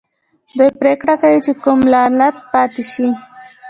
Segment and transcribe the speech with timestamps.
[0.57, 3.07] دوی پریکړه کوي چې کوم لغت پاتې شي.